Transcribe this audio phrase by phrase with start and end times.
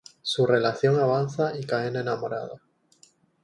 [0.23, 2.59] Su relación avanza y caen enamorados.